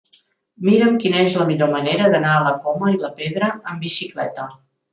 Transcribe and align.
Mira'm 0.69 0.95
quina 1.03 1.19
és 1.25 1.35
la 1.41 1.45
millor 1.49 1.69
manera 1.75 2.09
d'anar 2.15 2.33
a 2.37 2.41
la 2.49 2.55
Coma 2.65 2.91
i 2.97 2.99
la 3.05 3.13
Pedra 3.23 3.53
amb 3.61 3.87
bicicleta. 3.87 4.51